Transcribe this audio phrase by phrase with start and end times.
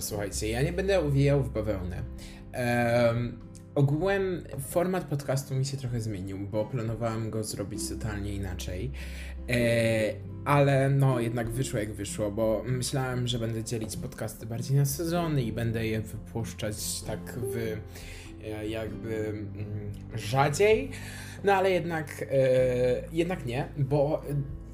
[0.00, 2.02] słuchajcie, ja nie będę uwijał w bawełnę.
[3.08, 3.38] Um,
[3.74, 8.90] ogółem format podcastu mi się trochę zmienił, bo planowałem go zrobić totalnie inaczej.
[9.50, 14.84] E, ale no, jednak wyszło jak wyszło, bo myślałem, że będę dzielić podcasty bardziej na
[14.84, 17.56] sezony i będę je wypuszczać tak w
[18.44, 19.48] e, jakby mm,
[20.14, 20.90] rzadziej.
[21.44, 24.22] No ale jednak, e, jednak nie, bo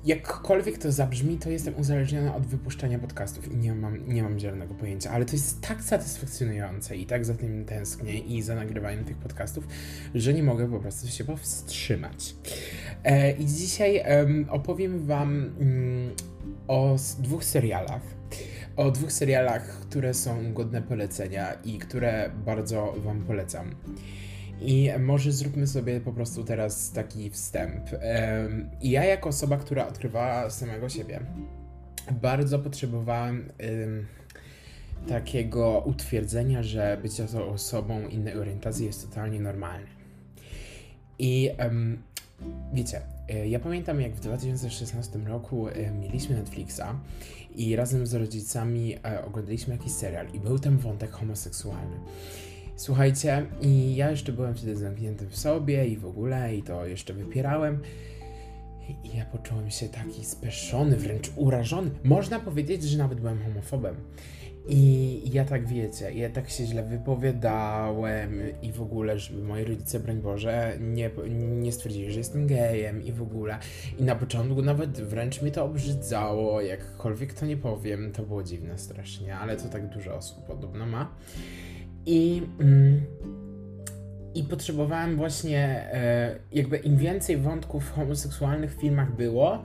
[0.06, 4.74] jakkolwiek to zabrzmi, to jestem uzależniona od wypuszczania podcastów i nie mam, nie mam zielonego
[4.74, 9.16] pojęcia, ale to jest tak satysfakcjonujące i tak za tym tęsknię i za nagrywaniem tych
[9.16, 9.68] podcastów,
[10.14, 12.34] że nie mogę po prostu się powstrzymać.
[13.04, 14.02] E, I dzisiaj
[14.48, 16.10] opowiem Wam mm,
[16.68, 18.02] o dwóch serialach.
[18.76, 23.70] O dwóch serialach, które są godne polecenia i które bardzo Wam polecam.
[24.60, 27.84] I może zróbmy sobie po prostu teraz taki wstęp.
[28.80, 31.20] I ja, jako osoba, która odkrywała samego siebie,
[32.22, 33.52] bardzo potrzebowałem
[35.08, 39.86] takiego utwierdzenia, że bycie osobą innej orientacji jest totalnie normalne.
[41.18, 41.50] I
[42.72, 47.00] wiecie, e, ja pamiętam jak w 2016 roku e, mieliśmy Netflixa
[47.54, 51.96] i razem z rodzicami e, oglądaliśmy jakiś serial i był tam wątek homoseksualny.
[52.76, 57.14] Słuchajcie, i ja jeszcze byłem wtedy zamknięty w sobie i w ogóle, i to jeszcze
[57.14, 57.82] wypierałem.
[59.04, 61.90] I ja poczułem się taki speszony, wręcz urażony.
[62.04, 63.96] Można powiedzieć, że nawet byłem homofobem.
[64.68, 70.00] I ja tak wiecie, ja tak się źle wypowiadałem i w ogóle, żeby moi rodzice,
[70.00, 73.58] broń Boże, nie, nie stwierdzili, że jestem gejem i w ogóle.
[73.98, 78.78] I na początku nawet wręcz mi to obrzydzało, jakkolwiek to nie powiem, to było dziwne
[78.78, 81.14] strasznie, ale to tak dużo osób podobno ma.
[82.06, 83.00] I, mm,
[84.34, 85.58] i potrzebowałem właśnie,
[85.92, 89.62] e, jakby im więcej wątków homoseksualnych w filmach było,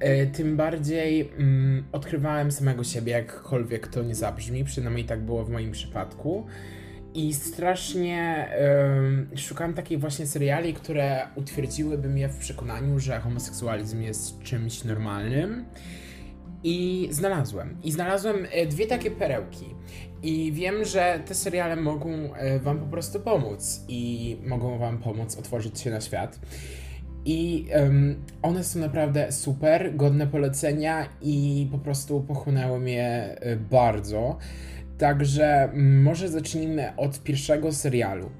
[0.00, 5.50] e, tym bardziej mm, odkrywałem samego siebie, jakkolwiek to nie zabrzmi, przynajmniej tak było w
[5.50, 6.46] moim przypadku.
[7.14, 8.48] I strasznie
[9.36, 15.64] szukałem takich właśnie seriali, które utwierdziłyby mnie w przekonaniu, że homoseksualizm jest czymś normalnym.
[16.64, 17.76] I znalazłem.
[17.82, 19.66] I znalazłem e, dwie takie perełki.
[20.22, 25.38] I wiem, że te seriale mogą e, Wam po prostu pomóc i mogą Wam pomóc
[25.38, 26.40] otworzyć się na świat.
[27.24, 34.38] I um, one są naprawdę super, godne polecenia i po prostu pochłonęły mnie e, bardzo.
[34.98, 38.30] Także może zacznijmy od pierwszego serialu,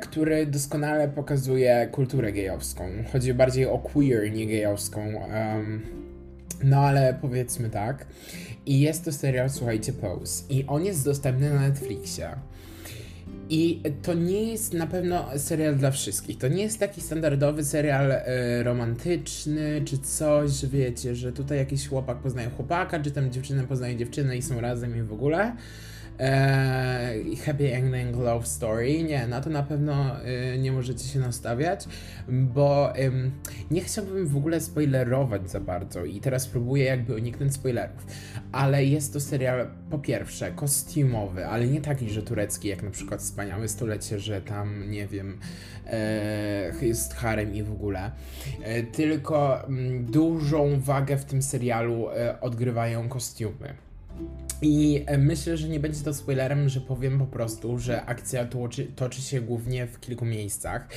[0.00, 2.84] który doskonale pokazuje kulturę gejowską.
[3.12, 5.00] Chodzi bardziej o queer, nie gejowską.
[5.00, 5.82] Um,
[6.64, 8.06] no ale powiedzmy tak.
[8.66, 10.44] I jest to serial, słuchajcie, Pose.
[10.48, 12.28] I on jest dostępny na Netflixie.
[13.50, 16.38] I to nie jest na pewno serial dla wszystkich.
[16.38, 18.22] To nie jest taki standardowy serial y,
[18.62, 24.36] romantyczny czy coś, wiecie, że tutaj jakiś chłopak poznaje chłopaka, czy tam dziewczyna poznaje dziewczynę
[24.36, 25.56] i są razem i w ogóle
[26.18, 27.14] e,
[27.46, 29.02] Happy Ending Love Story.
[29.02, 31.88] Nie, na to na pewno e, nie możecie się nastawiać,
[32.28, 32.92] bo
[33.70, 38.06] nie chciałbym w ogóle spoilerować za bardzo i teraz próbuję jakby uniknąć spoilerów.
[38.52, 43.20] Ale jest to serial po pierwsze kostiumowy, ale nie taki, że turecki, jak na przykład
[43.20, 45.38] Wspaniałe Stulecie, że tam, nie wiem,
[45.86, 48.10] e, jest harem i w ogóle.
[48.62, 53.83] E, tylko mm, dużą wagę w tym serialu e, odgrywają kostiumy.
[54.62, 58.84] I e, myślę, że nie będzie to spoilerem, że powiem po prostu, że akcja toczy,
[58.84, 60.88] toczy się głównie w kilku miejscach.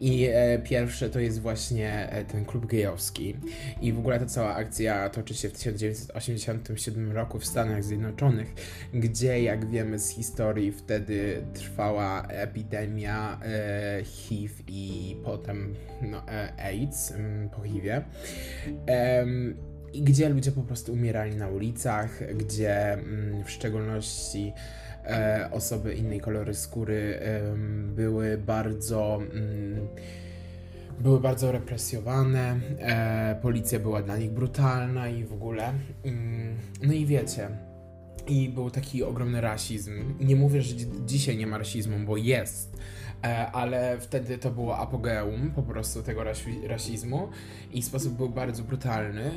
[0.00, 3.36] I e, pierwsze to jest właśnie e, ten klub gejowski.
[3.80, 8.54] I w ogóle ta cała akcja toczy się w 1987 roku w Stanach Zjednoczonych,
[8.94, 17.12] gdzie, jak wiemy z historii, wtedy trwała epidemia e, HIV i potem no, e, AIDS
[17.12, 18.04] mm, po HIV
[19.92, 24.52] i gdzie ludzie po prostu umierali na ulicach, gdzie mm, w szczególności
[25.04, 27.20] e, osoby innej kolory skóry
[27.94, 29.20] były bardzo.
[29.32, 29.88] Mm,
[31.00, 35.72] były bardzo represjowane, e, policja była dla nich brutalna i w ogóle.
[36.04, 37.48] Mm, no i wiecie,
[38.28, 40.14] i był taki ogromny rasizm.
[40.20, 40.74] Nie mówię, że
[41.06, 42.76] dzisiaj nie ma rasizmu, bo jest,
[43.52, 46.24] ale wtedy to było apogeum po prostu tego
[46.66, 47.28] rasizmu
[47.72, 49.30] i sposób był bardzo brutalny.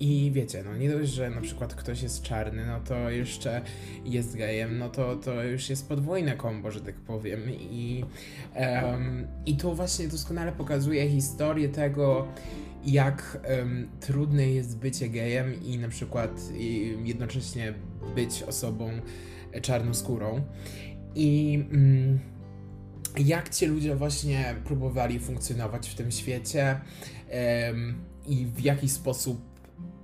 [0.00, 3.60] I wiecie, no nie dość, że na przykład ktoś jest czarny, no to jeszcze
[4.04, 7.40] jest gejem, no to, to już jest podwójne kombo, że tak powiem.
[7.50, 8.04] I,
[9.46, 12.28] i to właśnie doskonale pokazuje historię tego,
[12.86, 16.30] jak um, trudne jest bycie gejem i na przykład
[17.04, 17.74] jednocześnie
[18.14, 18.90] być osobą
[19.62, 20.40] czarnoskórą.
[21.14, 22.18] I mm,
[23.18, 26.80] jak ci ludzie właśnie próbowali funkcjonować w tym świecie
[28.26, 29.48] i w jaki sposób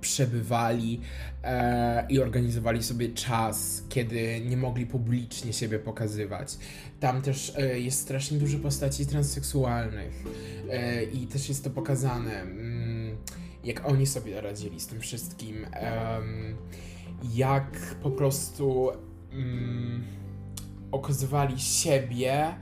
[0.05, 1.01] przebywali
[1.43, 6.57] e, i organizowali sobie czas, kiedy nie mogli publicznie siebie pokazywać.
[6.99, 10.23] Tam też e, jest strasznie dużo postaci transseksualnych
[10.69, 13.17] e, i też jest to pokazane, mm,
[13.63, 15.65] jak oni sobie radzili z tym wszystkim,
[17.33, 18.89] jak po prostu
[19.31, 20.03] mm,
[20.91, 22.55] okazywali siebie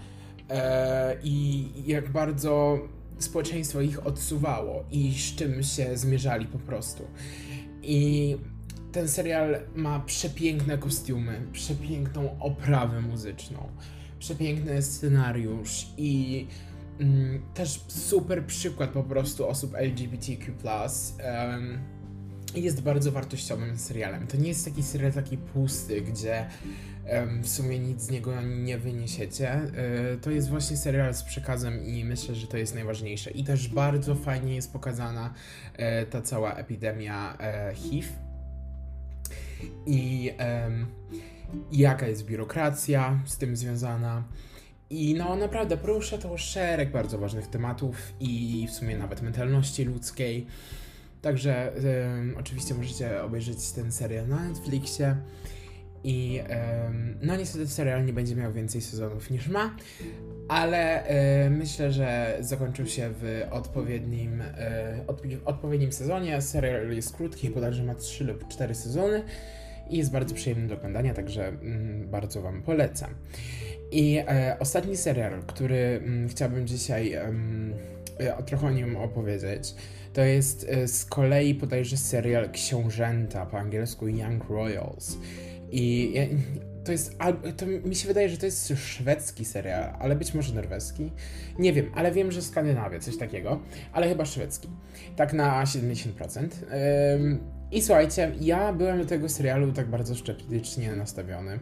[1.23, 2.79] i jak bardzo
[3.19, 7.03] społeczeństwo ich odsuwało i z czym się zmierzali po prostu.
[7.83, 8.37] I
[8.91, 13.69] ten serial ma przepiękne kostiumy, przepiękną oprawę muzyczną,
[14.19, 16.47] przepiękny scenariusz i
[16.99, 20.53] mm, też super przykład po prostu osób LGBTQ.
[20.63, 21.79] Um,
[22.55, 24.27] jest bardzo wartościowym serialem.
[24.27, 26.45] To nie jest taki serial taki pusty, gdzie
[27.41, 29.49] w sumie nic z niego nie wyniesiecie.
[29.51, 29.69] E,
[30.21, 33.31] to jest właśnie serial z przekazem i myślę, że to jest najważniejsze.
[33.31, 35.33] I też bardzo fajnie jest pokazana
[35.77, 38.07] e, ta cała epidemia e, HIV.
[39.85, 40.31] I
[41.71, 44.23] jaka jest biurokracja z tym związana.
[44.89, 50.47] I no naprawdę porusza to szereg bardzo ważnych tematów i w sumie nawet mentalności ludzkiej.
[51.23, 51.71] Także
[52.39, 55.15] oczywiście możecie obejrzeć ten serial na Netflixie.
[56.03, 56.39] I
[57.21, 59.75] no niestety serial nie będzie miał więcej sezonów niż ma,
[60.47, 61.03] ale
[61.49, 65.05] myślę, że zakończył się w odpowiednim, e,
[65.45, 66.41] odpowiednim sezonie.
[66.41, 69.23] Serial jest krótki, bodajże ma 3 lub 4 sezony
[69.89, 73.09] i jest bardzo przyjemny do oglądania, także mm, bardzo Wam polecam.
[73.91, 77.33] I e, ostatni serial, który mm, chciałbym dzisiaj e,
[78.45, 79.75] trochę o nim opowiedzieć,
[80.13, 85.17] to jest e, z kolei bodajże serial Książęta, po angielsku Young Royals.
[85.71, 86.13] I
[86.83, 87.17] to jest,
[87.57, 91.11] to mi się wydaje, że to jest szwedzki serial, ale być może norweski.
[91.59, 93.59] Nie wiem, ale wiem, że Skandynawia, coś takiego,
[93.93, 94.69] ale chyba szwedzki.
[95.15, 96.47] Tak na 70%.
[97.71, 101.59] I słuchajcie, ja byłem do tego serialu tak bardzo sceptycznie nastawiony.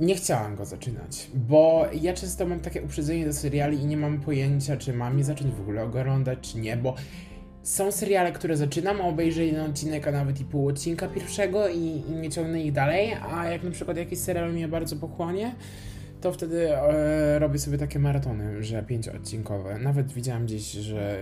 [0.00, 4.20] Nie chciałam go zaczynać, bo ja często mam takie uprzedzenie do seriali i nie mam
[4.20, 6.94] pojęcia, czy mam je zacząć w ogóle oglądać, czy nie, bo
[7.62, 12.12] są seriale, które zaczynam, obejrzę jeden odcinek, a nawet i pół odcinka pierwszego i, i
[12.12, 15.54] nie ciągnę ich dalej, a jak na przykład jakiś serial mnie bardzo pochłonie,
[16.20, 19.78] to wtedy e, robię sobie takie maratony, że pięcioodcinkowe.
[19.78, 21.18] Nawet widziałam gdzieś, że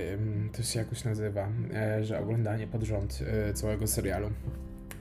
[0.56, 3.18] to się jakoś nazywa, e, że oglądanie pod rząd
[3.48, 4.30] e, całego serialu.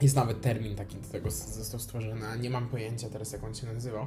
[0.02, 3.54] Jest nawet termin taki do tego został stworzony, a nie mam pojęcia teraz jak on
[3.54, 4.06] się nazywał.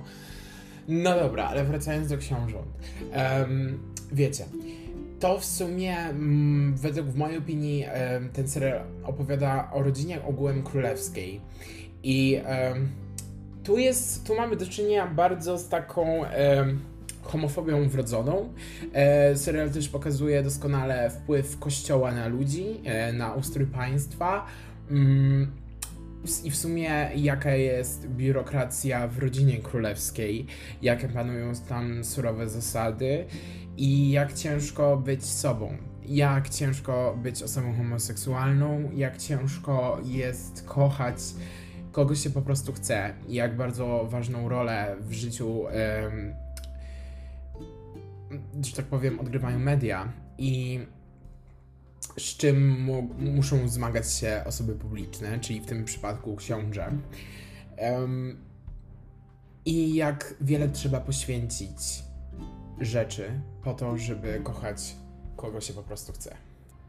[0.87, 2.67] No dobra, ale wracając do książąt.
[3.15, 3.79] Um,
[4.11, 4.45] wiecie,
[5.19, 7.85] to w sumie, mm, według w mojej opinii,
[8.33, 11.41] ten serial opowiada o rodzinie ogółem królewskiej.
[12.03, 12.41] I
[13.63, 16.25] tu jest, tu mamy do czynienia bardzo z taką
[17.25, 18.53] homofobią wrodzoną.
[18.93, 24.45] E, serial też pokazuje doskonale wpływ kościoła na ludzi, e, na ustrój państwa.
[24.91, 25.51] Mm,
[26.43, 30.45] i w sumie jaka jest biurokracja w rodzinie królewskiej,
[30.81, 33.25] jakie panują tam surowe zasady
[33.77, 35.77] i jak ciężko być sobą.
[36.05, 41.17] Jak ciężko być osobą homoseksualną, jak ciężko jest kochać
[41.95, 46.33] kogoś się po prostu chce, i jak bardzo ważną rolę w życiu, um,
[48.63, 50.79] że tak powiem, odgrywają media i
[52.17, 56.91] z czym mu, muszą zmagać się osoby publiczne, czyli w tym przypadku książę.
[57.77, 58.37] Um,
[59.65, 62.03] I jak wiele trzeba poświęcić
[62.81, 64.95] rzeczy po to, żeby kochać
[65.35, 66.35] kogo się po prostu chce.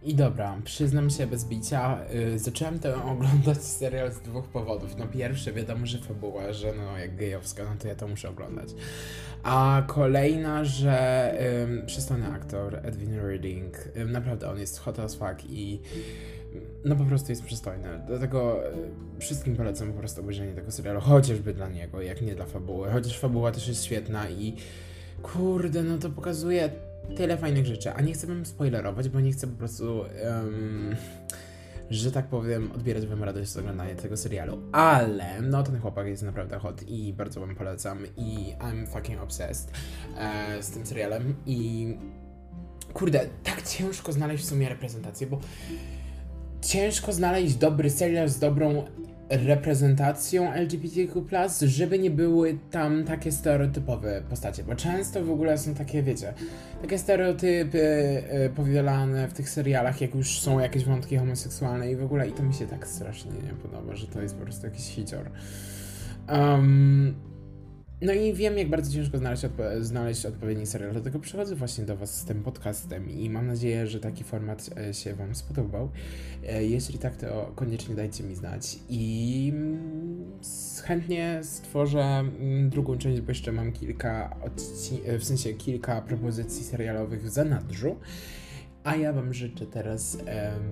[0.06, 4.96] I dobra, przyznam się bez bicia, yy, zacząłem to oglądać serial z dwóch powodów.
[4.98, 8.68] No pierwszy, wiadomo, że fabuła, że no jak gejowska, no to ja to muszę oglądać.
[9.42, 11.34] A kolejna, że
[11.70, 15.80] yy, przystany aktor Edwin Reading, yy, naprawdę on jest hot as fuck i
[16.84, 17.88] no po prostu jest przystojny.
[18.06, 22.46] Dlatego y, wszystkim polecam po prostu obejrzenie tego serialu, chociażby dla niego, jak nie dla
[22.46, 22.90] fabuły.
[22.90, 24.56] Chociaż fabuła też jest świetna i
[25.22, 26.70] kurde, no to pokazuje
[27.16, 30.96] tyle fajnych rzeczy, a nie chcę wam spoilerować, bo nie chcę po prostu, um,
[31.90, 34.62] że tak powiem, odbierać wam radość z oglądania tego serialu.
[34.72, 39.70] Ale, no ten chłopak jest naprawdę hot i bardzo wam polecam i I'm fucking obsessed
[40.18, 41.88] e, z tym serialem i
[42.92, 45.40] kurde, tak ciężko znaleźć w sumie reprezentację, bo
[46.60, 48.84] ciężko znaleźć dobry serial z dobrą
[49.30, 51.22] reprezentacją LGBTQ+,
[51.62, 56.34] żeby nie były tam takie stereotypowe postacie, bo często w ogóle są takie, wiecie,
[56.82, 57.78] takie stereotypy
[58.46, 62.32] y, powielane w tych serialach, jak już są jakieś wątki homoseksualne i w ogóle i
[62.32, 65.30] to mi się tak strasznie nie podoba, że to jest po prostu jakiś hicior.
[66.28, 67.14] Um,
[68.00, 71.96] No i wiem, jak bardzo ciężko znaleźć, odpo- znaleźć odpowiedni serial, dlatego przychodzę właśnie do
[71.96, 75.90] Was z tym podcastem i mam nadzieję, że taki format e, się Wam spodobał.
[76.48, 80.24] E, Jeśli tak, to koniecznie dajcie mi znać i mm,
[80.84, 84.36] chętnie stworzę mm, drugą część, bo jeszcze mam kilka
[85.06, 87.96] e, w sensie kilka propozycji serialowych w zanadrzu.
[88.84, 90.18] A ja Wam życzę teraz,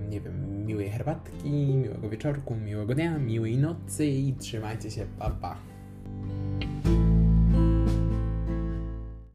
[0.09, 5.74] nie wiem, miłej herbatki, miłego wieczorku, miłego dnia, miłej nocy i trzymajcie się, pa pa.